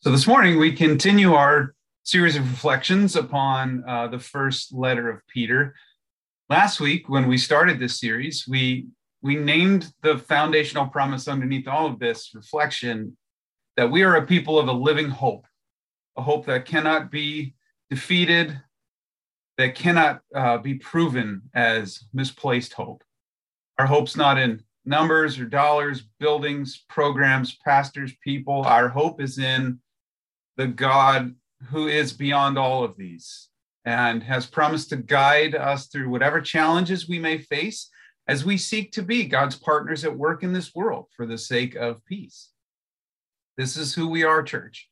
So 0.00 0.10
this 0.10 0.26
morning 0.26 0.58
we 0.58 0.72
continue 0.72 1.32
our 1.32 1.74
series 2.04 2.36
of 2.36 2.48
reflections 2.48 3.16
upon 3.16 3.82
uh, 3.88 4.06
the 4.08 4.18
first 4.18 4.72
letter 4.72 5.08
of 5.08 5.26
Peter. 5.26 5.74
Last 6.50 6.80
week, 6.80 7.08
when 7.08 7.26
we 7.26 7.38
started 7.38 7.80
this 7.80 7.98
series, 7.98 8.46
we 8.46 8.88
we 9.22 9.36
named 9.36 9.90
the 10.02 10.18
foundational 10.18 10.86
promise 10.86 11.26
underneath 11.26 11.66
all 11.66 11.86
of 11.86 11.98
this 11.98 12.32
reflection 12.34 13.16
that 13.78 13.90
we 13.90 14.02
are 14.02 14.16
a 14.16 14.26
people 14.26 14.58
of 14.58 14.68
a 14.68 14.72
living 14.72 15.08
hope, 15.08 15.46
a 16.16 16.22
hope 16.22 16.44
that 16.44 16.66
cannot 16.66 17.10
be 17.10 17.54
defeated, 17.88 18.60
that 19.56 19.74
cannot 19.74 20.20
uh, 20.34 20.58
be 20.58 20.74
proven 20.74 21.40
as 21.54 22.04
misplaced 22.12 22.74
hope. 22.74 23.02
Our 23.78 23.86
hope's 23.86 24.14
not 24.14 24.38
in 24.38 24.62
numbers 24.84 25.38
or 25.38 25.46
dollars, 25.46 26.02
buildings, 26.20 26.84
programs, 26.88 27.56
pastors, 27.64 28.12
people. 28.22 28.62
Our 28.62 28.88
hope 28.88 29.22
is 29.22 29.38
in 29.38 29.80
the 30.56 30.66
God 30.66 31.34
who 31.68 31.88
is 31.88 32.12
beyond 32.12 32.58
all 32.58 32.84
of 32.84 32.96
these 32.96 33.48
and 33.84 34.22
has 34.22 34.46
promised 34.46 34.90
to 34.90 34.96
guide 34.96 35.54
us 35.54 35.86
through 35.86 36.10
whatever 36.10 36.40
challenges 36.40 37.08
we 37.08 37.18
may 37.18 37.38
face 37.38 37.88
as 38.28 38.44
we 38.44 38.56
seek 38.56 38.90
to 38.92 39.02
be 39.02 39.24
God's 39.24 39.56
partners 39.56 40.04
at 40.04 40.16
work 40.16 40.42
in 40.42 40.52
this 40.52 40.74
world 40.74 41.06
for 41.16 41.26
the 41.26 41.38
sake 41.38 41.76
of 41.76 42.04
peace. 42.04 42.50
This 43.56 43.76
is 43.76 43.94
who 43.94 44.08
we 44.08 44.24
are, 44.24 44.42
church, 44.42 44.88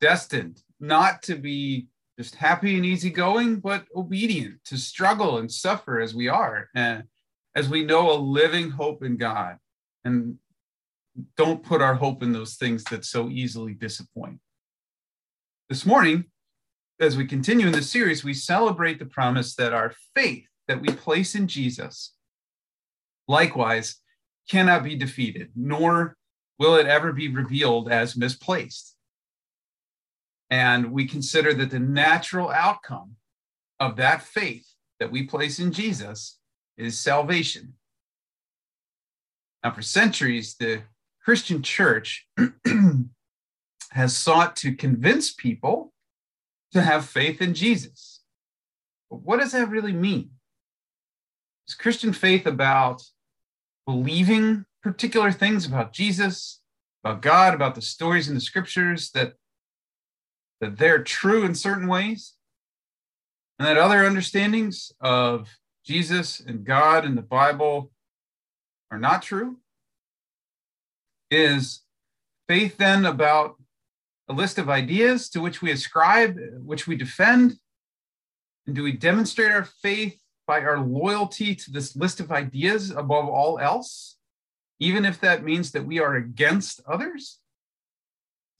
destined 0.00 0.62
not 0.78 1.22
to 1.22 1.34
be 1.34 1.88
just 2.18 2.34
happy 2.34 2.76
and 2.76 2.86
easygoing, 2.86 3.56
but 3.56 3.86
obedient 3.96 4.62
to 4.66 4.76
struggle 4.76 5.38
and 5.38 5.50
suffer 5.50 6.00
as 6.00 6.14
we 6.14 6.28
are, 6.28 6.68
and 6.74 7.04
as 7.54 7.68
we 7.68 7.84
know 7.84 8.10
a 8.10 8.14
living 8.14 8.70
hope 8.70 9.02
in 9.02 9.16
God. 9.16 9.56
And 10.04 10.36
don't 11.36 11.62
put 11.62 11.82
our 11.82 11.94
hope 11.94 12.22
in 12.22 12.32
those 12.32 12.54
things 12.54 12.84
that 12.84 13.04
so 13.04 13.28
easily 13.28 13.74
disappoint. 13.74 14.38
This 15.70 15.86
morning, 15.86 16.24
as 16.98 17.16
we 17.16 17.24
continue 17.24 17.68
in 17.68 17.72
this 17.72 17.88
series, 17.88 18.24
we 18.24 18.34
celebrate 18.34 18.98
the 18.98 19.06
promise 19.06 19.54
that 19.54 19.72
our 19.72 19.94
faith 20.16 20.48
that 20.66 20.80
we 20.80 20.88
place 20.88 21.36
in 21.36 21.46
Jesus, 21.46 22.12
likewise, 23.28 23.98
cannot 24.48 24.82
be 24.82 24.96
defeated, 24.96 25.52
nor 25.54 26.16
will 26.58 26.74
it 26.74 26.88
ever 26.88 27.12
be 27.12 27.28
revealed 27.28 27.88
as 27.88 28.16
misplaced. 28.16 28.96
And 30.50 30.90
we 30.90 31.06
consider 31.06 31.54
that 31.54 31.70
the 31.70 31.78
natural 31.78 32.50
outcome 32.50 33.14
of 33.78 33.94
that 33.94 34.22
faith 34.22 34.66
that 34.98 35.12
we 35.12 35.22
place 35.22 35.60
in 35.60 35.70
Jesus 35.70 36.40
is 36.78 36.98
salvation. 36.98 37.74
Now, 39.62 39.70
for 39.70 39.82
centuries, 39.82 40.56
the 40.56 40.82
Christian 41.24 41.62
church 41.62 42.26
has 43.90 44.16
sought 44.16 44.56
to 44.56 44.74
convince 44.74 45.32
people 45.32 45.92
to 46.72 46.82
have 46.82 47.04
faith 47.04 47.42
in 47.42 47.54
Jesus. 47.54 48.20
But 49.10 49.22
what 49.22 49.40
does 49.40 49.52
that 49.52 49.68
really 49.68 49.92
mean? 49.92 50.30
Is 51.66 51.74
Christian 51.74 52.12
faith 52.12 52.46
about 52.46 53.02
believing 53.86 54.64
particular 54.82 55.32
things 55.32 55.66
about 55.66 55.92
Jesus, 55.92 56.60
about 57.04 57.22
God, 57.22 57.54
about 57.54 57.74
the 57.74 57.82
stories 57.82 58.28
in 58.28 58.34
the 58.34 58.40
scriptures 58.40 59.10
that, 59.12 59.34
that 60.60 60.78
they're 60.78 61.02
true 61.02 61.44
in 61.44 61.54
certain 61.54 61.88
ways? 61.88 62.34
And 63.58 63.66
that 63.66 63.76
other 63.76 64.06
understandings 64.06 64.92
of 65.00 65.48
Jesus 65.84 66.40
and 66.40 66.64
God 66.64 67.04
and 67.04 67.18
the 67.18 67.22
Bible 67.22 67.90
are 68.90 68.98
not 68.98 69.22
true? 69.22 69.58
Is 71.30 71.82
faith 72.48 72.76
then 72.78 73.04
about 73.04 73.59
a 74.30 74.32
list 74.32 74.58
of 74.58 74.70
ideas 74.70 75.28
to 75.28 75.40
which 75.40 75.60
we 75.60 75.72
ascribe, 75.72 76.38
which 76.64 76.86
we 76.86 76.94
defend? 76.94 77.56
And 78.64 78.76
do 78.76 78.84
we 78.84 78.92
demonstrate 78.92 79.50
our 79.50 79.64
faith 79.64 80.20
by 80.46 80.60
our 80.60 80.78
loyalty 80.78 81.56
to 81.56 81.70
this 81.72 81.96
list 81.96 82.20
of 82.20 82.30
ideas 82.30 82.92
above 82.92 83.28
all 83.28 83.58
else, 83.58 84.18
even 84.78 85.04
if 85.04 85.20
that 85.20 85.42
means 85.42 85.72
that 85.72 85.84
we 85.84 85.98
are 85.98 86.14
against 86.14 86.80
others? 86.86 87.40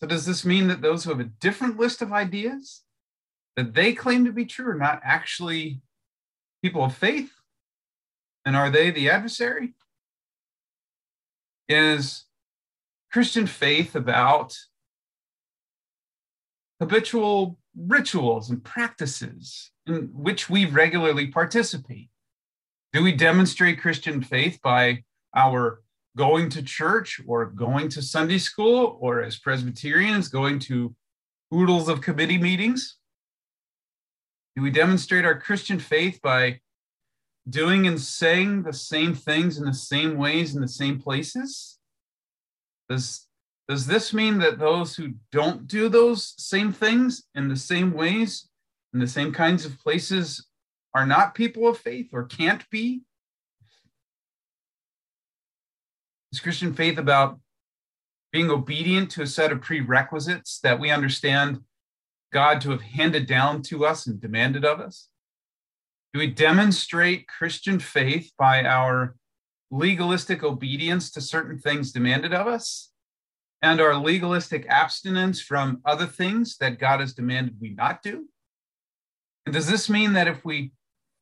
So, 0.01 0.09
does 0.09 0.27
this 0.27 0.45
mean 0.45 0.67
that 0.69 0.83
those 0.83 1.05
who 1.05 1.11
have 1.11 1.21
a 1.21 1.31
different 1.41 1.79
list 1.79 2.03
of 2.03 2.13
ideas 2.13 2.83
that 3.55 3.73
they 3.73 3.93
claim 3.93 4.25
to 4.25 4.33
be 4.33 4.47
true 4.47 4.71
are 4.71 4.75
not 4.75 5.01
actually 5.05 5.83
people 6.63 6.83
of 6.83 6.97
faith? 6.97 7.31
And 8.45 8.57
are 8.57 8.71
they 8.71 8.91
the 8.91 9.09
adversary? 9.09 9.75
Is 11.69 12.25
Christian 13.13 13.47
faith 13.47 13.95
about 13.95 14.57
habitual 16.81 17.59
rituals 17.77 18.51
and 18.51 18.65
practices 18.65 19.71
in 19.87 20.11
which 20.13 20.49
we 20.49 20.65
regularly 20.65 21.27
participate? 21.27 22.09
Do 22.93 23.03
we 23.03 23.13
demonstrate 23.13 23.81
Christian 23.81 24.23
faith 24.23 24.59
by 24.63 25.05
our 25.37 25.83
going 26.17 26.49
to 26.51 26.63
church 26.63 27.21
or 27.27 27.47
going 27.47 27.89
to 27.91 28.03
Sunday 28.03 28.39
school 28.39 28.99
or 29.01 29.23
as 29.23 29.39
Presbyterians 29.39 30.29
going 30.29 30.59
to 30.61 30.95
oodles 31.55 31.89
of 31.89 32.01
committee 32.01 32.39
meetings? 32.39 32.97
Do 34.57 34.63
we 34.63 34.71
demonstrate 34.71 35.25
our 35.25 35.39
Christian 35.39 35.79
faith 35.79 36.21
by 36.23 36.61
doing 37.49 37.87
and 37.87 38.01
saying 38.01 38.65
the 38.65 38.73
same 38.73 39.15
things 39.15 39.59
in 39.59 39.65
the 39.65 39.75
same 39.75 40.17
ways 40.17 40.55
in 40.55 40.61
the 40.61 40.69
same 40.69 41.01
places? 41.01 41.79
Does 42.89 43.29
does 43.71 43.87
this 43.87 44.13
mean 44.13 44.39
that 44.39 44.59
those 44.59 44.97
who 44.97 45.15
don't 45.31 45.69
do 45.69 45.89
those 45.89 46.35
same 46.37 46.73
things 46.73 47.23
in 47.37 47.49
the 47.49 47.55
same 47.55 47.93
ways, 47.93 48.49
in 48.93 48.99
the 48.99 49.07
same 49.07 49.33
kinds 49.33 49.65
of 49.65 49.79
places, 49.79 50.49
are 50.93 51.07
not 51.07 51.37
people 51.37 51.69
of 51.69 51.79
faith 51.79 52.09
or 52.13 52.25
can't 52.25 52.69
be? 52.69 53.03
Is 56.33 56.41
Christian 56.41 56.75
faith 56.75 56.99
about 56.99 57.39
being 58.33 58.51
obedient 58.51 59.09
to 59.13 59.23
a 59.23 59.27
set 59.29 59.53
of 59.53 59.61
prerequisites 59.61 60.59
that 60.65 60.81
we 60.81 60.91
understand 60.91 61.61
God 62.33 62.61
to 62.63 62.71
have 62.71 62.83
handed 62.83 63.29
down 63.29 63.63
to 63.63 63.87
us 63.87 64.05
and 64.09 64.21
demanded 64.21 64.65
of 64.65 64.81
us? 64.81 65.11
Do 66.13 66.19
we 66.19 66.27
demonstrate 66.27 67.29
Christian 67.29 67.79
faith 67.79 68.33
by 68.37 68.65
our 68.65 69.15
legalistic 69.71 70.43
obedience 70.43 71.13
to 71.13 71.21
certain 71.21 71.57
things 71.57 71.93
demanded 71.93 72.35
of 72.35 72.49
us? 72.49 72.90
And 73.63 73.81
our 73.81 73.97
legalistic 73.97 74.67
abstinence 74.69 75.41
from 75.41 75.81
other 75.85 76.07
things 76.07 76.57
that 76.59 76.79
God 76.79 77.01
has 77.01 77.13
demanded 77.13 77.57
we 77.61 77.71
not 77.71 78.03
do? 78.03 78.27
And 79.47 79.55
does 79.55 79.67
this 79.67 79.91
mean 79.91 80.13
that 80.15 80.29
if 80.29 80.45
we 80.45 80.73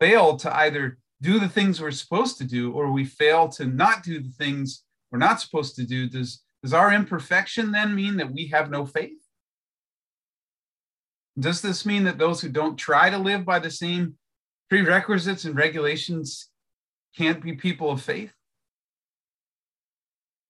fail 0.01 0.37
to 0.39 0.57
either 0.57 0.99
do 1.21 1.41
the 1.41 1.49
things 1.49 1.81
we're 1.81 1.91
supposed 1.91 2.39
to 2.39 2.45
do 2.45 2.73
or 2.73 2.93
we 2.93 3.05
fail 3.05 3.49
to 3.49 3.67
not 3.67 4.03
do 4.03 4.21
the 4.21 4.31
things 4.31 4.85
we're 5.11 5.19
not 5.19 5.41
supposed 5.41 5.75
to 5.77 5.85
do, 5.85 6.09
does, 6.09 6.43
does 6.63 6.73
our 6.73 6.93
imperfection 6.93 7.73
then 7.73 7.95
mean 7.95 8.17
that 8.17 8.33
we 8.33 8.47
have 8.49 8.71
no 8.71 8.87
faith? 8.87 9.19
Does 11.39 11.63
this 11.63 11.87
mean 11.87 12.05
that 12.05 12.19
those 12.19 12.41
who 12.41 12.49
don't 12.49 12.77
try 12.77 13.11
to 13.11 13.19
live 13.19 13.45
by 13.45 13.59
the 13.59 13.71
same 13.71 14.17
prerequisites 14.69 15.45
and 15.45 15.57
regulations 15.57 16.49
can't 17.17 17.43
be 17.43 17.55
people 17.55 17.91
of 17.91 18.03
faith? 18.03 18.33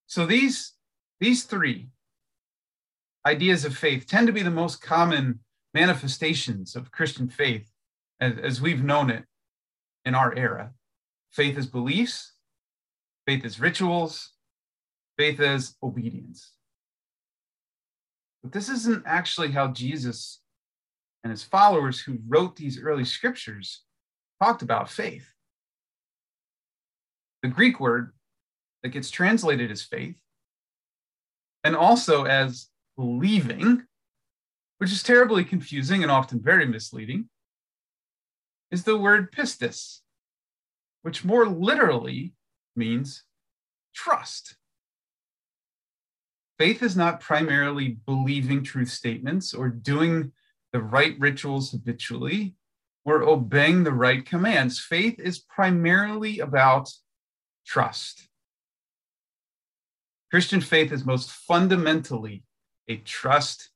So 0.06 0.24
these 0.24 0.72
these 1.20 1.44
three 1.44 1.88
ideas 3.26 3.64
of 3.64 3.76
faith 3.76 4.06
tend 4.06 4.26
to 4.26 4.32
be 4.32 4.42
the 4.42 4.50
most 4.50 4.80
common 4.80 5.40
manifestations 5.74 6.76
of 6.76 6.90
Christian 6.90 7.28
faith 7.28 7.70
as, 8.20 8.38
as 8.38 8.60
we've 8.60 8.82
known 8.82 9.10
it 9.10 9.24
in 10.04 10.14
our 10.14 10.34
era. 10.34 10.72
Faith 11.30 11.58
is 11.58 11.66
beliefs, 11.66 12.32
faith 13.26 13.44
is 13.44 13.60
rituals, 13.60 14.32
faith 15.18 15.40
is 15.40 15.76
obedience. 15.82 16.52
But 18.42 18.52
this 18.52 18.68
isn't 18.68 19.04
actually 19.04 19.50
how 19.50 19.68
Jesus 19.68 20.40
and 21.24 21.30
his 21.30 21.42
followers 21.42 22.00
who 22.00 22.18
wrote 22.26 22.56
these 22.56 22.80
early 22.80 23.04
scriptures 23.04 23.82
talked 24.42 24.62
about 24.62 24.88
faith. 24.88 25.28
The 27.42 27.48
Greek 27.48 27.80
word 27.80 28.12
that 28.82 28.90
gets 28.90 29.10
translated 29.10 29.70
as 29.70 29.82
faith 29.82 30.16
and 31.68 31.76
also 31.76 32.24
as 32.24 32.68
believing, 32.96 33.84
which 34.78 34.90
is 34.90 35.02
terribly 35.02 35.44
confusing 35.44 36.02
and 36.02 36.10
often 36.10 36.40
very 36.40 36.64
misleading, 36.64 37.28
is 38.70 38.84
the 38.84 38.96
word 38.96 39.30
pistis, 39.30 39.98
which 41.02 41.26
more 41.26 41.46
literally 41.46 42.32
means 42.74 43.24
trust. 43.94 44.56
Faith 46.58 46.82
is 46.82 46.96
not 46.96 47.20
primarily 47.20 47.98
believing 48.06 48.64
truth 48.64 48.88
statements 48.88 49.52
or 49.52 49.68
doing 49.68 50.32
the 50.72 50.80
right 50.80 51.16
rituals 51.18 51.72
habitually 51.72 52.54
or 53.04 53.22
obeying 53.22 53.84
the 53.84 53.92
right 53.92 54.24
commands. 54.24 54.80
Faith 54.80 55.20
is 55.20 55.38
primarily 55.38 56.38
about 56.38 56.90
trust. 57.66 58.27
Christian 60.30 60.60
faith 60.60 60.92
is 60.92 61.06
most 61.06 61.30
fundamentally 61.30 62.42
a 62.86 62.96
trust 62.96 63.70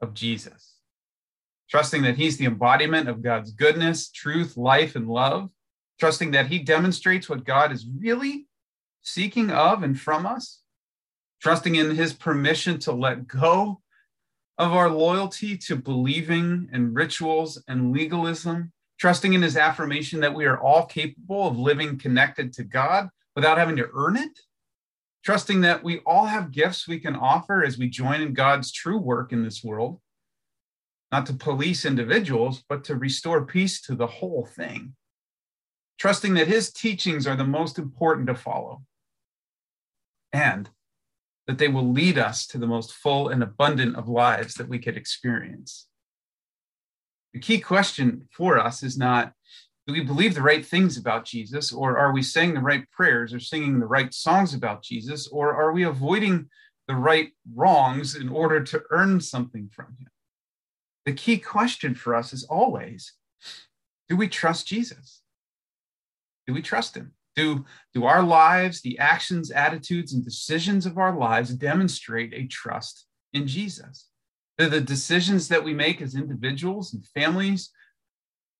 of 0.00 0.12
Jesus, 0.12 0.74
trusting 1.70 2.02
that 2.02 2.16
he's 2.16 2.36
the 2.36 2.44
embodiment 2.44 3.08
of 3.08 3.22
God's 3.22 3.52
goodness, 3.52 4.10
truth, 4.10 4.56
life, 4.56 4.96
and 4.96 5.08
love, 5.08 5.50
trusting 5.98 6.32
that 6.32 6.48
he 6.48 6.58
demonstrates 6.58 7.28
what 7.28 7.44
God 7.44 7.72
is 7.72 7.86
really 7.86 8.46
seeking 9.00 9.50
of 9.50 9.82
and 9.82 9.98
from 9.98 10.26
us, 10.26 10.60
trusting 11.40 11.74
in 11.74 11.94
his 11.94 12.12
permission 12.12 12.78
to 12.80 12.92
let 12.92 13.26
go 13.26 13.80
of 14.58 14.72
our 14.72 14.90
loyalty 14.90 15.56
to 15.56 15.76
believing 15.76 16.68
and 16.72 16.94
rituals 16.94 17.62
and 17.66 17.92
legalism, 17.92 18.72
trusting 18.98 19.32
in 19.32 19.42
his 19.42 19.56
affirmation 19.56 20.20
that 20.20 20.34
we 20.34 20.44
are 20.44 20.60
all 20.60 20.84
capable 20.84 21.48
of 21.48 21.58
living 21.58 21.98
connected 21.98 22.52
to 22.52 22.64
God 22.64 23.08
without 23.34 23.58
having 23.58 23.76
to 23.76 23.88
earn 23.94 24.16
it, 24.16 24.38
trusting 25.24 25.60
that 25.60 25.84
we 25.84 25.98
all 26.00 26.26
have 26.26 26.50
gifts 26.50 26.88
we 26.88 26.98
can 26.98 27.14
offer 27.14 27.64
as 27.64 27.78
we 27.78 27.88
join 27.88 28.20
in 28.20 28.34
God's 28.34 28.72
true 28.72 28.98
work 28.98 29.32
in 29.32 29.44
this 29.44 29.62
world, 29.62 30.00
not 31.10 31.26
to 31.26 31.34
police 31.34 31.84
individuals, 31.84 32.64
but 32.68 32.84
to 32.84 32.96
restore 32.96 33.46
peace 33.46 33.80
to 33.82 33.94
the 33.94 34.06
whole 34.06 34.46
thing, 34.56 34.94
trusting 35.98 36.34
that 36.34 36.48
his 36.48 36.72
teachings 36.72 37.26
are 37.26 37.36
the 37.36 37.44
most 37.44 37.78
important 37.78 38.26
to 38.26 38.34
follow, 38.34 38.82
and 40.32 40.70
that 41.46 41.58
they 41.58 41.68
will 41.68 41.92
lead 41.92 42.18
us 42.18 42.46
to 42.46 42.58
the 42.58 42.66
most 42.66 42.92
full 42.92 43.28
and 43.28 43.42
abundant 43.42 43.96
of 43.96 44.08
lives 44.08 44.54
that 44.54 44.68
we 44.68 44.78
could 44.78 44.96
experience. 44.96 45.86
The 47.32 47.40
key 47.40 47.60
question 47.60 48.28
for 48.30 48.58
us 48.58 48.82
is 48.82 48.98
not 48.98 49.32
do 49.86 49.92
we 49.92 50.00
believe 50.00 50.34
the 50.34 50.42
right 50.42 50.64
things 50.64 50.96
about 50.96 51.24
Jesus, 51.24 51.72
or 51.72 51.98
are 51.98 52.12
we 52.12 52.22
saying 52.22 52.54
the 52.54 52.60
right 52.60 52.88
prayers 52.90 53.34
or 53.34 53.40
singing 53.40 53.80
the 53.80 53.86
right 53.86 54.14
songs 54.14 54.54
about 54.54 54.82
Jesus, 54.82 55.26
or 55.28 55.54
are 55.54 55.72
we 55.72 55.82
avoiding 55.82 56.48
the 56.86 56.94
right 56.94 57.32
wrongs 57.54 58.14
in 58.14 58.28
order 58.28 58.62
to 58.62 58.82
earn 58.90 59.20
something 59.20 59.68
from 59.72 59.96
him? 59.98 60.08
The 61.04 61.12
key 61.12 61.38
question 61.38 61.94
for 61.94 62.14
us 62.14 62.32
is 62.32 62.44
always 62.44 63.14
do 64.08 64.16
we 64.16 64.28
trust 64.28 64.66
Jesus? 64.66 65.22
Do 66.46 66.52
we 66.52 66.62
trust 66.62 66.96
him? 66.96 67.14
Do, 67.34 67.64
do 67.94 68.04
our 68.04 68.22
lives, 68.22 68.82
the 68.82 68.98
actions, 68.98 69.50
attitudes, 69.50 70.12
and 70.12 70.22
decisions 70.22 70.84
of 70.84 70.98
our 70.98 71.16
lives 71.16 71.54
demonstrate 71.54 72.34
a 72.34 72.46
trust 72.46 73.06
in 73.32 73.46
Jesus? 73.46 74.08
Do 74.58 74.68
the 74.68 74.80
decisions 74.80 75.48
that 75.48 75.64
we 75.64 75.72
make 75.72 76.02
as 76.02 76.14
individuals 76.14 76.92
and 76.92 77.06
families 77.06 77.70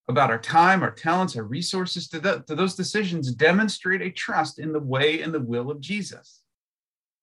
about 0.08 0.30
our 0.30 0.38
time, 0.38 0.82
our 0.82 0.90
talents, 0.90 1.36
our 1.36 1.44
resources, 1.44 2.08
do, 2.08 2.18
the, 2.18 2.44
do 2.46 2.54
those 2.54 2.74
decisions 2.74 3.32
demonstrate 3.32 4.02
a 4.02 4.10
trust 4.10 4.58
in 4.58 4.72
the 4.72 4.80
way 4.80 5.22
and 5.22 5.32
the 5.32 5.40
will 5.40 5.70
of 5.70 5.80
Jesus? 5.80 6.40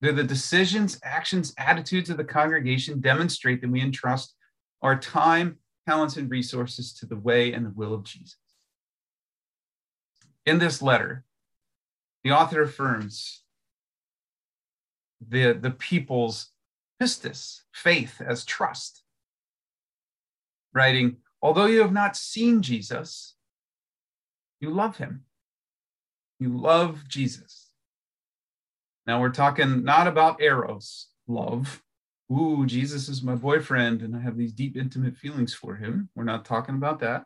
Do 0.02 0.12
the 0.12 0.24
decisions, 0.24 0.98
actions, 1.04 1.52
attitudes 1.58 2.08
of 2.08 2.16
the 2.16 2.24
congregation 2.24 3.00
demonstrate 3.00 3.60
that 3.60 3.70
we 3.70 3.82
entrust 3.82 4.34
our 4.80 4.98
time, 4.98 5.58
talents, 5.86 6.16
and 6.16 6.30
resources 6.30 6.94
to 6.94 7.06
the 7.06 7.18
way 7.18 7.52
and 7.52 7.66
the 7.66 7.72
will 7.74 7.92
of 7.92 8.04
Jesus? 8.04 8.36
In 10.46 10.58
this 10.58 10.80
letter, 10.80 11.24
the 12.24 12.30
author 12.30 12.62
affirms 12.62 13.42
the, 15.26 15.52
the 15.52 15.70
people's 15.70 16.48
pistis, 17.00 17.60
faith 17.74 18.22
as 18.24 18.44
trust, 18.46 19.02
writing, 20.72 21.16
although 21.42 21.66
you 21.66 21.80
have 21.80 21.92
not 21.92 22.16
seen 22.16 22.62
Jesus, 22.62 23.34
you 24.60 24.70
love 24.70 24.96
him. 24.98 25.24
You 26.38 26.56
love 26.56 27.04
Jesus. 27.08 27.70
Now 29.06 29.20
we're 29.20 29.30
talking 29.30 29.84
not 29.84 30.06
about 30.06 30.40
eros, 30.40 31.08
love. 31.26 31.82
Ooh, 32.32 32.64
Jesus 32.64 33.08
is 33.08 33.22
my 33.22 33.34
boyfriend, 33.34 34.02
and 34.02 34.14
I 34.14 34.20
have 34.20 34.36
these 34.36 34.52
deep, 34.52 34.76
intimate 34.76 35.16
feelings 35.16 35.52
for 35.52 35.74
him. 35.76 36.08
We're 36.14 36.24
not 36.24 36.44
talking 36.44 36.76
about 36.76 37.00
that. 37.00 37.24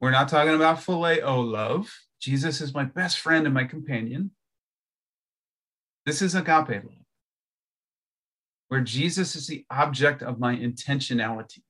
We're 0.00 0.10
not 0.10 0.28
talking 0.28 0.54
about 0.54 0.78
phileo 0.78 1.48
love. 1.48 1.92
Jesus 2.20 2.60
is 2.60 2.74
my 2.74 2.84
best 2.84 3.18
friend 3.18 3.46
and 3.46 3.54
my 3.54 3.64
companion. 3.64 4.32
This 6.04 6.20
is 6.22 6.34
agape 6.34 6.68
love, 6.68 7.04
where 8.68 8.80
Jesus 8.80 9.36
is 9.36 9.46
the 9.46 9.64
object 9.70 10.22
of 10.22 10.40
my 10.40 10.56
intentionality. 10.56 11.62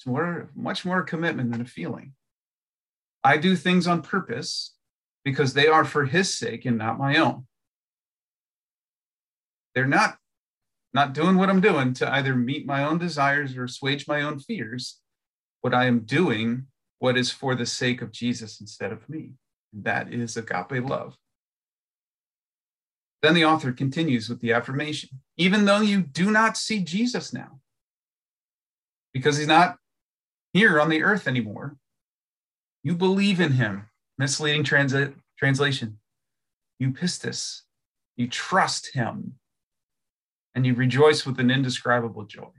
It's 0.00 0.06
more, 0.06 0.48
much 0.56 0.86
more 0.86 1.02
commitment 1.02 1.52
than 1.52 1.60
a 1.60 1.66
feeling. 1.66 2.14
I 3.22 3.36
do 3.36 3.54
things 3.54 3.86
on 3.86 4.00
purpose 4.00 4.74
because 5.26 5.52
they 5.52 5.66
are 5.66 5.84
for 5.84 6.06
his 6.06 6.32
sake 6.32 6.64
and 6.64 6.78
not 6.78 6.98
my 6.98 7.18
own. 7.18 7.46
They're 9.74 9.86
not 9.86 10.16
not 10.94 11.12
doing 11.12 11.36
what 11.36 11.50
I'm 11.50 11.60
doing 11.60 11.92
to 11.94 12.10
either 12.10 12.34
meet 12.34 12.66
my 12.66 12.82
own 12.82 12.96
desires 12.96 13.54
or 13.58 13.64
assuage 13.64 14.08
my 14.08 14.22
own 14.22 14.38
fears. 14.38 15.00
What 15.60 15.74
I 15.74 15.84
am 15.84 16.00
doing, 16.00 16.68
what 16.98 17.18
is 17.18 17.30
for 17.30 17.54
the 17.54 17.66
sake 17.66 18.00
of 18.00 18.10
Jesus 18.10 18.58
instead 18.58 18.92
of 18.92 19.06
me. 19.06 19.32
And 19.74 19.84
That 19.84 20.14
is 20.14 20.34
agape 20.38 20.82
love. 20.82 21.14
Then 23.20 23.34
the 23.34 23.44
author 23.44 23.70
continues 23.70 24.30
with 24.30 24.40
the 24.40 24.54
affirmation 24.54 25.10
even 25.36 25.66
though 25.66 25.82
you 25.82 26.00
do 26.00 26.30
not 26.30 26.56
see 26.56 26.80
Jesus 26.80 27.34
now, 27.34 27.60
because 29.12 29.36
he's 29.36 29.46
not 29.46 29.76
here 30.52 30.80
on 30.80 30.88
the 30.88 31.02
earth 31.02 31.26
anymore, 31.26 31.76
you 32.82 32.94
believe 32.94 33.40
in 33.40 33.52
him. 33.52 33.86
Misleading 34.18 34.64
transit, 34.64 35.14
translation. 35.38 35.98
You 36.78 36.90
pistis. 36.90 37.62
You 38.16 38.28
trust 38.28 38.94
him. 38.94 39.34
And 40.54 40.66
you 40.66 40.74
rejoice 40.74 41.24
with 41.24 41.38
an 41.38 41.50
indescribable 41.50 42.24
joy. 42.24 42.50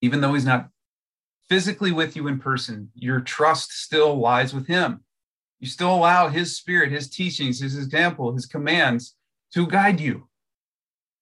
Even 0.00 0.20
though 0.20 0.34
he's 0.34 0.44
not 0.44 0.68
physically 1.48 1.92
with 1.92 2.16
you 2.16 2.28
in 2.28 2.38
person, 2.38 2.90
your 2.94 3.20
trust 3.20 3.72
still 3.72 4.18
lies 4.18 4.54
with 4.54 4.66
him. 4.66 5.04
You 5.60 5.68
still 5.68 5.94
allow 5.94 6.28
His 6.28 6.56
Spirit, 6.56 6.90
His 6.90 7.08
teachings, 7.08 7.60
His 7.60 7.76
example, 7.76 8.32
His 8.32 8.46
commands 8.46 9.14
to 9.52 9.66
guide 9.66 10.00
you. 10.00 10.28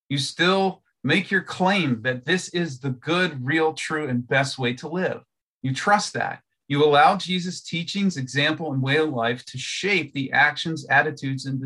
You 0.08 0.18
still 0.18 0.82
make 1.04 1.30
your 1.30 1.42
claim 1.42 2.02
that 2.02 2.24
this 2.24 2.48
is 2.50 2.80
the 2.80 2.90
good, 2.90 3.44
real, 3.44 3.72
true, 3.72 4.08
and 4.08 4.26
best 4.26 4.58
way 4.58 4.74
to 4.74 4.88
live. 4.88 5.22
You 5.62 5.74
trust 5.74 6.14
that. 6.14 6.40
You 6.66 6.84
allow 6.84 7.16
Jesus' 7.16 7.62
teachings, 7.62 8.16
example, 8.16 8.72
and 8.72 8.82
way 8.82 8.98
of 8.98 9.08
life 9.08 9.44
to 9.46 9.58
shape 9.58 10.12
the 10.12 10.32
actions, 10.32 10.86
attitudes, 10.88 11.46
and 11.46 11.60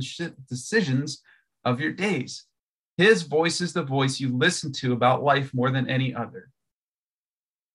decisions 0.49 1.23
of 1.64 1.81
your 1.81 1.93
days. 1.93 2.44
His 2.96 3.23
voice 3.23 3.61
is 3.61 3.73
the 3.73 3.82
voice 3.82 4.20
you 4.20 4.37
listen 4.37 4.73
to 4.75 4.93
about 4.93 5.24
life 5.24 5.53
more 5.53 5.70
than 5.70 5.89
any 5.89 6.15
other. 6.15 6.51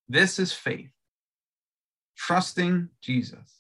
This 0.08 0.40
is 0.40 0.54
faith, 0.54 0.92
trusting 2.16 2.90
Jesus 3.02 3.58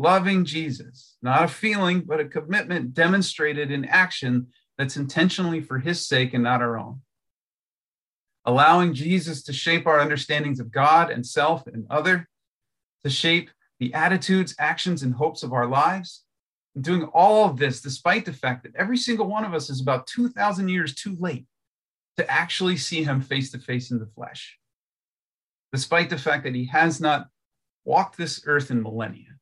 loving 0.00 0.44
Jesus, 0.46 1.16
not 1.20 1.44
a 1.44 1.48
feeling, 1.48 2.00
but 2.00 2.20
a 2.20 2.24
commitment 2.24 2.94
demonstrated 2.94 3.70
in 3.70 3.84
action 3.84 4.46
that's 4.80 4.96
intentionally 4.96 5.60
for 5.60 5.78
his 5.78 6.06
sake 6.06 6.32
and 6.34 6.42
not 6.42 6.62
our 6.62 6.78
own. 6.78 7.02
Allowing 8.46 8.94
Jesus 8.94 9.42
to 9.44 9.52
shape 9.52 9.86
our 9.86 10.00
understandings 10.00 10.60
of 10.60 10.72
God 10.72 11.10
and 11.10 11.26
self 11.26 11.66
and 11.66 11.86
other, 11.90 12.28
to 13.04 13.10
shape 13.10 13.50
the 13.78 13.92
attitudes, 13.94 14.54
actions, 14.58 15.02
and 15.02 15.14
hopes 15.14 15.42
of 15.42 15.52
our 15.52 15.66
lives. 15.66 16.24
And 16.74 16.82
doing 16.82 17.04
all 17.12 17.48
of 17.48 17.58
this 17.58 17.80
despite 17.80 18.24
the 18.24 18.32
fact 18.32 18.62
that 18.62 18.74
every 18.76 18.96
single 18.96 19.26
one 19.26 19.44
of 19.44 19.54
us 19.54 19.68
is 19.68 19.80
about 19.80 20.06
2,000 20.06 20.68
years 20.68 20.94
too 20.94 21.16
late 21.18 21.46
to 22.16 22.30
actually 22.30 22.76
see 22.76 23.02
him 23.02 23.20
face 23.20 23.50
to 23.50 23.58
face 23.58 23.90
in 23.90 23.98
the 23.98 24.06
flesh. 24.06 24.58
Despite 25.72 26.10
the 26.10 26.18
fact 26.18 26.44
that 26.44 26.54
he 26.54 26.66
has 26.66 27.00
not 27.00 27.28
walked 27.84 28.16
this 28.16 28.42
earth 28.46 28.70
in 28.70 28.82
millennia 28.82 29.40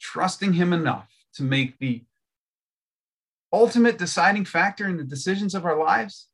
trusting 0.00 0.52
Him 0.52 0.72
enough 0.72 1.08
to 1.34 1.42
make 1.42 1.78
the 1.78 2.04
ultimate 3.52 3.98
deciding 3.98 4.44
factor 4.44 4.86
in 4.86 4.96
the 4.96 5.04
decisions 5.04 5.54
of 5.54 5.64
our 5.64 5.78
lives? 5.78 6.28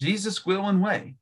Jesus' 0.00 0.46
will 0.46 0.66
and 0.66 0.82
way. 0.82 1.16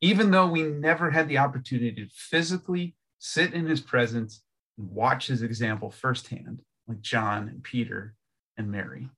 Even 0.00 0.30
though 0.30 0.46
we 0.46 0.62
never 0.62 1.10
had 1.10 1.28
the 1.28 1.38
opportunity 1.38 1.92
to 1.92 2.08
physically 2.12 2.94
sit 3.18 3.52
in 3.52 3.66
his 3.66 3.80
presence 3.80 4.42
and 4.78 4.90
watch 4.90 5.26
his 5.26 5.42
example 5.42 5.90
firsthand, 5.90 6.62
like 6.86 7.00
John 7.00 7.48
and 7.48 7.62
Peter 7.62 8.14
and 8.56 8.70
Mary. 8.70 9.08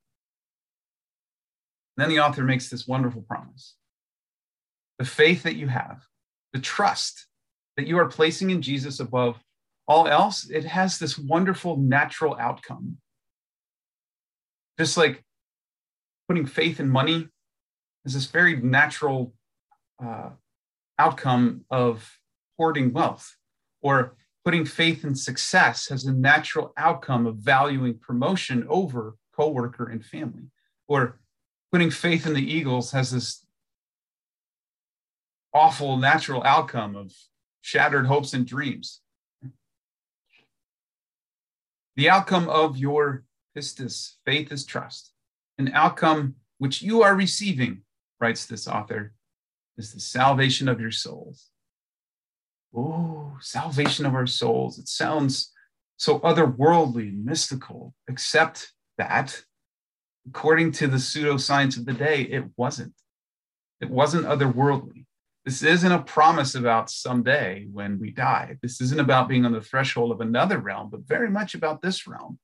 then 1.97 2.09
the 2.09 2.21
author 2.21 2.43
makes 2.43 2.69
this 2.69 2.87
wonderful 2.87 3.23
promise 3.23 3.77
the 4.99 5.05
faith 5.05 5.43
that 5.43 5.57
you 5.57 5.67
have, 5.67 6.03
the 6.53 6.61
trust 6.61 7.27
that 7.77 7.87
you 7.87 7.99
are 7.99 8.07
placing 8.07 8.51
in 8.51 8.63
Jesus 8.63 9.01
above 9.01 9.43
all 9.89 10.07
else, 10.07 10.49
it 10.49 10.65
has 10.65 10.99
this 10.99 11.19
wonderful 11.19 11.77
natural 11.77 12.37
outcome. 12.39 12.99
Just 14.79 14.97
like 14.97 15.23
putting 16.29 16.47
faith 16.47 16.81
in 16.81 16.89
money 16.89 17.29
is 18.05 18.15
this 18.15 18.27
very 18.27 18.57
natural 18.57 19.35
uh, 20.03 20.31
outcome 20.99 21.65
of 21.71 22.19
hoarding 22.59 22.93
wealth, 22.93 23.37
or 23.81 24.17
putting 24.45 24.65
faith 24.65 25.05
in 25.05 25.15
success 25.15 25.89
has 25.89 26.05
a 26.05 26.13
natural 26.13 26.73
outcome 26.77 27.27
of 27.27 27.37
valuing 27.37 27.99
promotion 27.99 28.67
over 28.69 29.17
coworker 29.37 29.89
and 29.89 30.05
family, 30.05 30.45
or 30.89 31.21
putting 31.71 31.91
faith 31.91 32.27
in 32.27 32.35
the 32.35 32.53
Eagles 32.53 32.93
has 32.93 33.11
this 33.11 33.47
awful 35.55 35.97
natural 35.97 36.43
outcome 36.45 36.97
of 36.97 37.13
shattered 37.61 38.07
hopes 38.07 38.33
and 38.33 38.47
dreams. 38.47 39.01
The 41.97 42.09
outcome 42.09 42.49
of 42.49 42.79
your 42.79 43.25
pistis, 43.57 44.15
faith 44.25 44.53
is 44.53 44.65
trust, 44.65 45.13
an 45.59 45.71
outcome 45.75 46.37
which 46.59 46.83
you 46.83 47.03
are 47.03 47.15
receiving, 47.15 47.83
writes 48.21 48.47
this 48.47 48.69
author, 48.69 49.15
is 49.77 49.93
the 49.93 50.01
salvation 50.01 50.69
of 50.69 50.81
your 50.81 50.91
souls. 50.91 51.51
Oh, 52.75 53.37
salvation 53.41 54.07
of 54.07 54.15
our 54.15 54.27
souls. 54.27 54.79
It 54.79 54.89
sounds 54.89 55.53
so 55.97 56.21
otherworldly 56.21 57.09
and 57.09 57.25
mystical, 57.25 57.95
except 58.09 58.73
that, 58.99 59.43
according 60.27 60.73
to 60.73 60.87
the 60.87 60.97
pseudoscience 60.97 61.77
of 61.77 61.85
the 61.85 61.93
day, 61.93 62.23
it 62.23 62.45
wasn't. 62.57 62.95
It 63.81 63.91
wasn't 63.91 64.27
otherworldly. 64.27 65.07
This 65.45 65.63
isn't 65.63 65.91
a 65.91 66.03
promise 66.03 66.55
about 66.55 66.89
someday 66.89 67.67
when 67.73 67.99
we 67.99 68.11
die. 68.11 68.59
This 68.63 68.81
isn't 68.81 69.01
about 69.01 69.29
being 69.29 69.45
on 69.45 69.53
the 69.53 69.61
threshold 69.61 70.13
of 70.13 70.21
another 70.21 70.59
realm, 70.59 70.89
but 70.89 71.07
very 71.07 71.29
much 71.29 71.55
about 71.55 71.83
this 71.83 72.07
realm. 72.07 72.39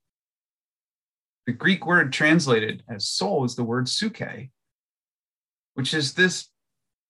The 1.49 1.55
Greek 1.55 1.87
word 1.87 2.12
translated 2.12 2.83
as 2.90 3.07
soul 3.07 3.43
is 3.47 3.57
the 3.57 3.64
word 3.64 3.87
psuche, 3.87 4.50
which 5.73 5.95
is 5.95 6.12
this 6.12 6.50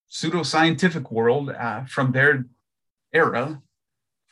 pseudoscientific 0.08 1.10
world 1.10 1.50
uh, 1.50 1.86
from 1.86 2.12
their 2.12 2.44
era 3.12 3.60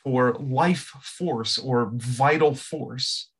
for 0.01 0.35
life 0.35 0.93
force 1.01 1.57
or 1.57 1.91
vital 1.93 2.55
force. 2.55 3.31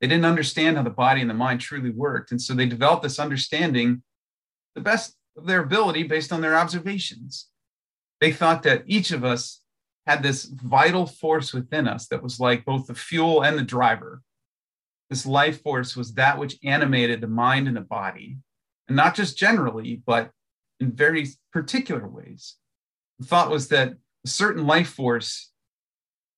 They 0.00 0.06
didn't 0.06 0.24
understand 0.24 0.78
how 0.78 0.84
the 0.84 0.88
body 0.88 1.20
and 1.20 1.28
the 1.28 1.34
mind 1.34 1.60
truly 1.60 1.90
worked. 1.90 2.30
And 2.30 2.40
so 2.40 2.54
they 2.54 2.64
developed 2.64 3.02
this 3.02 3.18
understanding, 3.18 4.02
the 4.74 4.80
best 4.80 5.16
of 5.36 5.44
their 5.44 5.60
ability 5.60 6.04
based 6.04 6.32
on 6.32 6.40
their 6.40 6.56
observations. 6.56 7.48
They 8.22 8.32
thought 8.32 8.62
that 8.62 8.84
each 8.86 9.10
of 9.10 9.22
us 9.22 9.60
had 10.06 10.22
this 10.22 10.44
vital 10.44 11.04
force 11.04 11.52
within 11.52 11.86
us 11.86 12.06
that 12.06 12.22
was 12.22 12.40
like 12.40 12.64
both 12.64 12.86
the 12.86 12.94
fuel 12.94 13.42
and 13.42 13.58
the 13.58 13.62
driver. 13.62 14.22
This 15.10 15.26
life 15.26 15.60
force 15.62 15.96
was 15.96 16.14
that 16.14 16.38
which 16.38 16.56
animated 16.62 17.20
the 17.20 17.26
mind 17.26 17.66
and 17.66 17.76
the 17.76 17.80
body, 17.82 18.38
and 18.86 18.96
not 18.96 19.16
just 19.16 19.36
generally, 19.36 20.00
but 20.06 20.30
in 20.78 20.92
very 20.92 21.26
particular 21.52 22.06
ways. 22.06 22.56
The 23.18 23.26
thought 23.26 23.50
was 23.50 23.68
that 23.68 23.94
a 24.24 24.28
certain 24.28 24.66
life 24.66 24.88
force, 24.88 25.50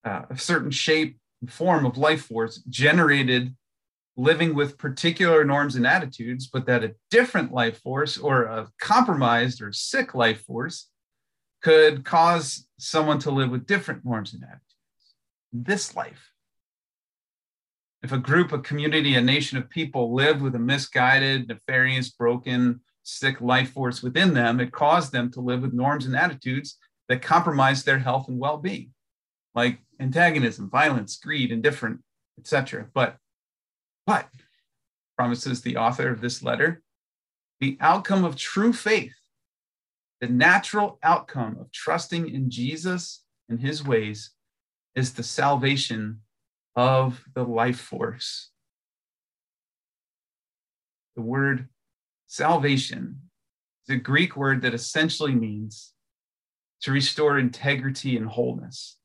uh, 0.05 0.23
a 0.31 0.39
certain 0.39 0.71
shape 0.71 1.19
and 1.43 1.53
form 1.53 1.85
of 1.85 1.99
life 1.99 2.25
force 2.25 2.63
generated 2.69 3.55
living 4.17 4.55
with 4.55 4.79
particular 4.79 5.45
norms 5.45 5.77
and 5.77 5.87
attitudes, 5.87 6.47
but 6.47 6.67
that 6.67 6.85
a 6.85 6.95
different 7.11 7.53
life 7.53 7.81
force 7.81 8.19
or 8.19 8.45
a 8.45 8.69
compromised 8.81 9.63
or 9.63 9.73
sick 9.73 10.15
life 10.15 10.43
force 10.45 10.89
could 11.63 12.05
cause 12.05 12.67
someone 12.79 13.19
to 13.21 13.31
live 13.31 13.51
with 13.51 13.67
different 13.67 14.05
norms 14.05 14.35
and 14.35 14.43
attitudes. 14.43 14.65
This 15.53 15.95
life. 15.95 16.32
If 18.03 18.13
a 18.13 18.19
group, 18.19 18.53
a 18.53 18.59
community, 18.59 19.15
a 19.15 19.21
nation 19.21 19.59
of 19.59 19.71
people 19.71 20.15
lived 20.15 20.43
with 20.43 20.55
a 20.57 20.59
misguided, 20.59 21.49
nefarious, 21.49 22.11
broken, 22.11 22.81
sick 23.05 23.41
life 23.41 23.73
force 23.73 24.03
within 24.03 24.35
them, 24.35 24.61
it 24.61 24.73
caused 24.73 25.13
them 25.13 25.31
to 25.33 25.41
live 25.41 25.63
with 25.63 25.73
norms 25.73 26.07
and 26.07 26.17
attitudes 26.17 26.79
that 27.09 27.23
compromised 27.23 27.87
their 27.87 27.99
health 27.99 28.29
and 28.29 28.39
well-being, 28.39 28.93
like 29.55 29.79
antagonism, 30.01 30.69
violence, 30.69 31.17
greed, 31.17 31.53
indifference, 31.53 32.03
etc. 32.39 32.89
But 32.93 33.17
but, 34.05 34.29
promises 35.17 35.63
the 35.63 35.77
author 35.77 36.11
of 36.11 36.21
this 36.21 36.43
letter, 36.43 36.83
the 37.61 37.79
outcome 37.81 38.25
of 38.25 38.35
true 38.35 38.73
faith, 38.73 39.15
the 40.21 40.29
natural 40.29 40.99
outcome 41.05 41.57
of 41.61 41.71
trusting 41.71 42.29
in 42.29 42.51
Jesus 42.51 43.23
and 43.49 43.61
his 43.61 43.85
ways, 43.85 44.33
is 44.97 45.13
the 45.13 45.23
salvation 45.23 46.21
of 46.75 47.23
the 47.35 47.45
life 47.45 47.81
force. 47.81 48.51
The 51.17 51.23
word 51.23 51.69
salvation 52.27 53.21
is 53.87 53.95
a 53.95 53.99
Greek 53.99 54.37
word 54.37 54.63
that 54.63 54.75
essentially 54.75 55.35
means 55.35 55.93
to 56.83 56.93
restore 56.93 57.39
integrity 57.39 58.17
and 58.17 58.27
wholeness. 58.27 58.97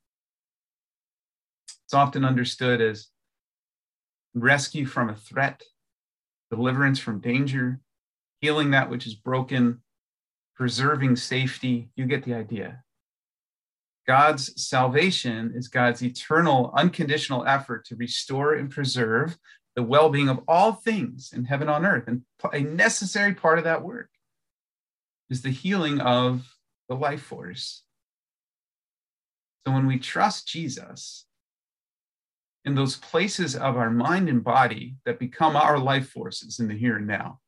It's 1.85 1.93
often 1.93 2.25
understood 2.25 2.81
as 2.81 3.07
rescue 4.33 4.85
from 4.85 5.09
a 5.09 5.15
threat, 5.15 5.61
deliverance 6.49 6.99
from 6.99 7.19
danger, 7.19 7.81
healing 8.41 8.71
that 8.71 8.89
which 8.89 9.05
is 9.05 9.15
broken, 9.15 9.81
preserving 10.55 11.15
safety. 11.15 11.89
You 11.95 12.05
get 12.05 12.23
the 12.23 12.33
idea. 12.33 12.83
God's 14.07 14.61
salvation 14.61 15.51
is 15.55 15.67
God's 15.67 16.01
eternal, 16.01 16.73
unconditional 16.75 17.45
effort 17.45 17.85
to 17.85 17.95
restore 17.95 18.53
and 18.53 18.69
preserve 18.69 19.37
the 19.75 19.83
well 19.83 20.09
being 20.09 20.29
of 20.29 20.39
all 20.47 20.73
things 20.73 21.31
in 21.33 21.45
heaven 21.45 21.69
on 21.69 21.85
earth. 21.85 22.05
And 22.07 22.21
a 22.51 22.61
necessary 22.61 23.33
part 23.33 23.57
of 23.57 23.65
that 23.65 23.83
work 23.83 24.09
is 25.29 25.41
the 25.41 25.49
healing 25.49 25.99
of 25.99 26.55
the 26.87 26.95
life 26.95 27.21
force. 27.21 27.83
So 29.65 29.73
when 29.73 29.87
we 29.87 29.99
trust 29.99 30.47
Jesus, 30.47 31.25
in 32.67 32.75
those 32.75 32.97
places 32.97 33.55
of 33.55 33.77
our 33.77 33.89
mind 33.89 34.27
and 34.27 34.43
body 34.43 34.97
that 35.05 35.19
become 35.19 35.55
our 35.55 35.79
life 35.79 36.09
forces 36.09 36.59
in 36.59 36.67
the 36.67 36.77
here 36.77 36.97
and 36.97 37.07
now, 37.07 37.39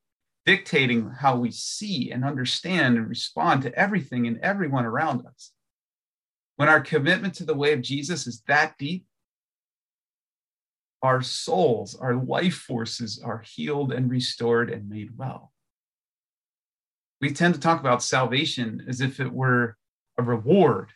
dictating 0.45 1.09
how 1.09 1.35
we 1.35 1.51
see 1.51 2.09
and 2.09 2.23
understand 2.23 2.97
and 2.97 3.09
respond 3.09 3.61
to 3.61 3.75
everything 3.75 4.27
and 4.27 4.39
everyone 4.39 4.85
around 4.85 5.25
us. 5.25 5.51
When 6.59 6.67
our 6.67 6.81
commitment 6.81 7.35
to 7.35 7.45
the 7.45 7.55
way 7.55 7.71
of 7.71 7.81
Jesus 7.81 8.27
is 8.27 8.43
that 8.49 8.77
deep, 8.77 9.05
our 11.01 11.21
souls, 11.21 11.95
our 11.95 12.15
life 12.15 12.55
forces 12.55 13.21
are 13.23 13.45
healed 13.47 13.93
and 13.93 14.11
restored 14.11 14.69
and 14.69 14.89
made 14.89 15.17
well. 15.17 15.53
We 17.21 17.31
tend 17.31 17.53
to 17.53 17.61
talk 17.61 17.79
about 17.79 18.03
salvation 18.03 18.83
as 18.89 18.99
if 18.99 19.21
it 19.21 19.31
were 19.31 19.77
a 20.17 20.21
reward 20.21 20.89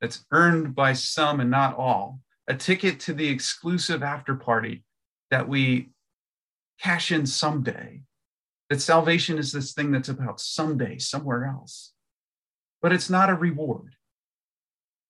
that's 0.00 0.24
earned 0.32 0.74
by 0.74 0.94
some 0.94 1.38
and 1.38 1.52
not 1.52 1.76
all 1.76 2.18
a 2.48 2.54
ticket 2.54 2.98
to 3.00 3.14
the 3.14 3.28
exclusive 3.28 4.02
after 4.02 4.34
party 4.34 4.82
that 5.30 5.48
we 5.48 5.90
cash 6.80 7.12
in 7.12 7.24
someday. 7.24 8.00
That 8.68 8.80
salvation 8.80 9.38
is 9.38 9.52
this 9.52 9.74
thing 9.74 9.92
that's 9.92 10.08
about 10.08 10.40
someday, 10.40 10.98
somewhere 10.98 11.44
else. 11.44 11.92
But 12.82 12.92
it's 12.92 13.08
not 13.08 13.30
a 13.30 13.34
reward, 13.34 13.94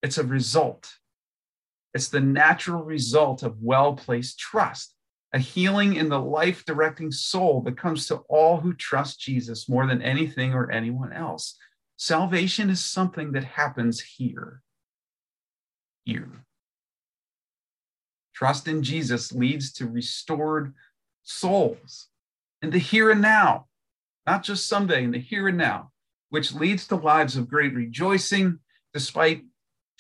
it's 0.05 0.19
a 0.19 0.23
result. 0.23 0.93
It's 1.95 2.09
the 2.09 2.21
natural 2.21 2.83
result 2.83 3.43
of 3.43 3.63
well 3.63 3.95
placed 3.95 4.39
trust, 4.39 4.95
a 5.33 5.39
healing 5.39 5.97
in 5.97 6.11
the 6.11 6.21
life 6.21 6.67
directing 6.67 7.11
soul 7.11 7.63
that 7.63 7.79
comes 7.79 8.07
to 8.09 8.17
all 8.29 8.61
who 8.61 8.75
trust 8.75 9.19
Jesus 9.19 9.67
more 9.67 9.87
than 9.87 10.03
anything 10.03 10.53
or 10.53 10.71
anyone 10.71 11.11
else. 11.11 11.57
Salvation 11.97 12.69
is 12.69 12.85
something 12.85 13.33
that 13.33 13.45
happens 13.45 13.99
here. 14.03 14.61
Here. 16.05 16.45
Trust 18.35 18.69
in 18.69 18.83
Jesus 18.83 19.33
leads 19.33 19.73
to 19.73 19.89
restored 19.89 20.75
souls 21.23 22.09
in 22.61 22.69
the 22.69 22.79
here 22.79 23.11
and 23.11 23.23
now, 23.23 23.69
not 24.27 24.43
just 24.43 24.67
someday, 24.67 25.03
in 25.03 25.13
the 25.13 25.19
here 25.19 25.49
and 25.49 25.57
now, 25.57 25.93
which 26.29 26.53
leads 26.53 26.87
to 26.89 26.97
lives 26.97 27.39
of 27.39 27.49
great 27.49 27.73
rejoicing 27.73 28.59
despite 28.93 29.45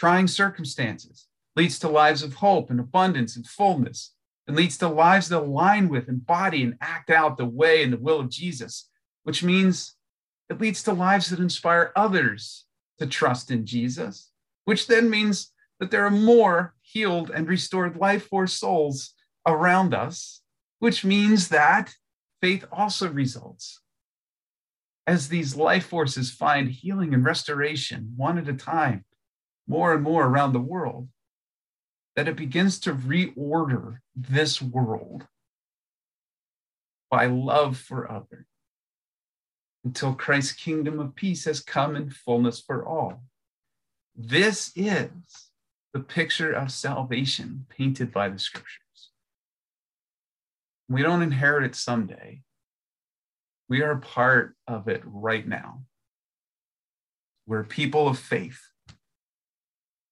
trying 0.05 0.29
circumstances, 0.29 1.29
leads 1.57 1.79
to 1.79 1.89
lives 1.89 2.23
of 2.23 2.35
hope 2.35 2.69
and 2.69 2.79
abundance 2.79 3.37
and 3.37 3.47
fullness, 3.47 4.13
and 4.47 4.55
leads 4.55 4.77
to 4.77 4.87
lives 4.87 5.31
that 5.31 5.39
align 5.39 5.89
with, 5.89 6.11
embody, 6.11 6.63
and 6.63 6.77
act 6.83 7.09
out 7.09 7.39
the 7.39 7.45
way 7.47 7.83
and 7.83 7.91
the 7.91 7.97
will 7.97 8.21
of 8.21 8.29
Jesus, 8.29 8.91
which 9.23 9.43
means 9.43 9.97
it 10.51 10.61
leads 10.61 10.83
to 10.83 10.93
lives 10.93 11.31
that 11.31 11.41
inspire 11.41 11.91
others 11.97 12.67
to 12.99 13.07
trust 13.07 13.51
in 13.51 13.65
Jesus, 13.65 14.31
which 14.67 14.89
then 14.89 15.09
means 15.09 15.53
that 15.81 15.91
there 15.91 16.05
are 16.05 16.11
more 16.11 16.75
healed 16.83 17.31
and 17.31 17.49
restored 17.49 17.97
life 17.97 18.27
force 18.27 18.53
souls 18.53 19.15
around 19.47 19.95
us, 19.95 20.43
which 20.81 21.03
means 21.03 21.49
that 21.49 21.95
faith 22.43 22.67
also 22.71 23.09
results. 23.11 23.81
As 25.07 25.31
these 25.31 25.57
life 25.57 25.87
forces 25.87 26.31
find 26.31 26.69
healing 26.69 27.15
and 27.15 27.25
restoration 27.25 28.13
one 28.17 28.37
at 28.37 28.51
a 28.51 28.53
time, 28.53 29.07
more 29.67 29.95
and 29.95 30.03
more 30.03 30.27
around 30.27 30.53
the 30.53 30.61
world, 30.61 31.09
that 32.17 32.29
it 32.29 32.37
begins 32.37 32.79
to 32.81 32.95
reorder 32.95 33.99
this 34.15 34.61
world 34.63 35.27
by 37.11 37.27
love 37.27 37.77
for 37.77 38.11
others 38.11 38.47
until 39.85 40.15
Christ's 40.15 40.53
kingdom 40.53 40.99
of 40.99 41.15
peace 41.15 41.45
has 41.45 41.61
come 41.61 41.95
in 41.97 42.11
fullness 42.11 42.61
for 42.61 42.87
all. 42.87 43.23
This 44.17 44.73
is 44.75 45.09
the 45.93 46.01
picture 46.01 46.53
of 46.53 46.73
salvation 46.73 47.67
painted 47.69 48.13
by 48.13 48.29
the 48.29 48.39
scriptures. 48.39 49.11
We 50.89 51.03
don't 51.03 51.23
inherit 51.23 51.65
it 51.65 51.75
someday. 51.75 52.43
We 53.69 53.83
are 53.83 53.97
part 53.97 54.55
of 54.67 54.89
it 54.89 55.03
right 55.05 55.47
now. 55.47 55.83
We're 57.47 57.65
people 57.65 58.09
of 58.09 58.19
faith. 58.19 58.61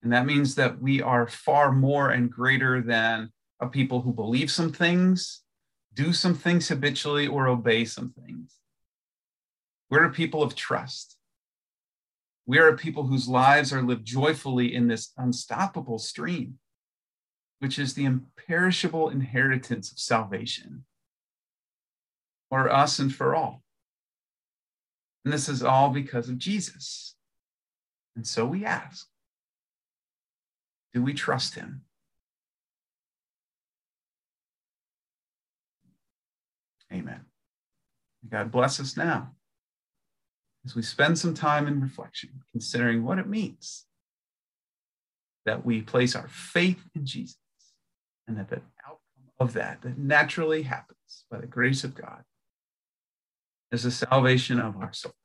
And 0.03 0.11
that 0.11 0.25
means 0.25 0.55
that 0.55 0.81
we 0.81 1.01
are 1.01 1.27
far 1.27 1.71
more 1.71 2.11
and 2.11 2.29
greater 2.29 2.81
than 2.81 3.31
a 3.61 3.67
people 3.67 4.01
who 4.01 4.11
believe 4.11 4.51
some 4.51 4.73
things, 4.73 5.43
do 5.93 6.11
some 6.11 6.35
things 6.35 6.67
habitually, 6.67 7.25
or 7.25 7.47
obey 7.47 7.85
some 7.85 8.09
things. 8.11 8.57
We're 9.89 10.03
a 10.03 10.11
people 10.11 10.43
of 10.43 10.55
trust. 10.55 11.17
We 12.45 12.59
are 12.59 12.67
a 12.67 12.77
people 12.77 13.07
whose 13.07 13.29
lives 13.29 13.71
are 13.71 13.81
lived 13.81 14.05
joyfully 14.05 14.75
in 14.75 14.89
this 14.89 15.13
unstoppable 15.17 15.99
stream, 15.99 16.59
which 17.59 17.79
is 17.79 17.93
the 17.93 18.03
imperishable 18.03 19.09
inheritance 19.09 19.89
of 19.89 19.99
salvation 19.99 20.83
for 22.49 22.69
us 22.69 22.99
and 22.99 23.13
for 23.13 23.33
all. 23.33 23.63
And 25.23 25.33
this 25.33 25.47
is 25.47 25.63
all 25.63 25.89
because 25.89 26.27
of 26.27 26.37
Jesus. 26.37 27.15
And 28.17 28.27
so 28.27 28.45
we 28.45 28.65
ask 28.65 29.07
do 30.93 31.01
we 31.01 31.13
trust 31.13 31.55
him? 31.55 31.81
Amen. 36.91 37.21
God 38.29 38.51
bless 38.51 38.79
us 38.79 38.95
now 38.95 39.31
as 40.65 40.75
we 40.75 40.81
spend 40.81 41.17
some 41.17 41.33
time 41.33 41.67
in 41.67 41.81
reflection, 41.81 42.29
considering 42.51 43.03
what 43.03 43.19
it 43.19 43.27
means 43.27 43.85
that 45.45 45.65
we 45.65 45.81
place 45.81 46.15
our 46.15 46.27
faith 46.29 46.81
in 46.95 47.05
Jesus 47.05 47.37
and 48.27 48.37
that 48.37 48.49
the 48.49 48.61
outcome 48.85 48.99
of 49.39 49.53
that, 49.53 49.81
that 49.81 49.97
naturally 49.97 50.63
happens 50.63 51.25
by 51.29 51.39
the 51.39 51.47
grace 51.47 51.83
of 51.83 51.95
God, 51.95 52.23
is 53.71 53.83
the 53.83 53.91
salvation 53.91 54.59
of 54.59 54.77
our 54.77 54.93
souls. 54.93 55.15